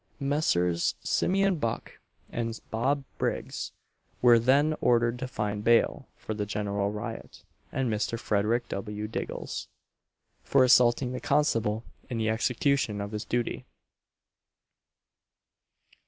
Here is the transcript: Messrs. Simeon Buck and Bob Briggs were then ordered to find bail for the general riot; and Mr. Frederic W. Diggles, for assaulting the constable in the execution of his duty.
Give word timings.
Messrs. 0.19 0.95
Simeon 1.03 1.57
Buck 1.57 1.99
and 2.31 2.59
Bob 2.71 3.03
Briggs 3.19 3.71
were 4.19 4.39
then 4.39 4.75
ordered 4.81 5.19
to 5.19 5.27
find 5.27 5.63
bail 5.63 6.07
for 6.17 6.33
the 6.33 6.47
general 6.47 6.89
riot; 6.91 7.43
and 7.71 7.87
Mr. 7.87 8.19
Frederic 8.19 8.67
W. 8.69 9.07
Diggles, 9.07 9.67
for 10.43 10.63
assaulting 10.63 11.11
the 11.11 11.19
constable 11.19 11.83
in 12.09 12.17
the 12.17 12.29
execution 12.31 12.99
of 12.99 13.11
his 13.11 13.25
duty. 13.25 13.63